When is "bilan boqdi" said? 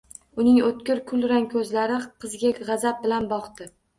3.07-3.71